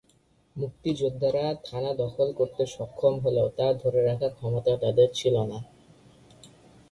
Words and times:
মুক্তিযোদ্ধারা 0.55 1.45
থানা 1.65 1.91
দখল 1.93 2.29
করতে 2.33 2.63
সক্ষম 2.67 3.13
হলেও 3.19 3.47
তা 3.49 3.67
ধরে 3.73 3.99
রাখার 4.03 4.31
ক্ষমতা 4.35 4.73
তাদের 4.77 5.09
ছিল 5.13 5.35
না। 5.43 5.57